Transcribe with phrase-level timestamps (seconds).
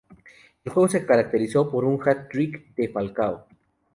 [0.63, 3.45] El juego se caracterizó por un "hat-trick" de Falcao.